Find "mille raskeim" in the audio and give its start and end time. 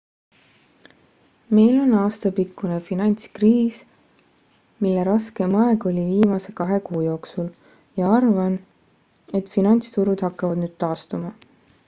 4.85-5.53